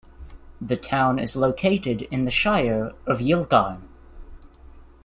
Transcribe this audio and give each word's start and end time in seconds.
The 0.59 0.77
town 0.77 1.19
is 1.19 1.35
located 1.35 2.01
in 2.09 2.25
the 2.25 2.31
Shire 2.31 2.93
of 3.05 3.19
Yilgarn. 3.19 3.81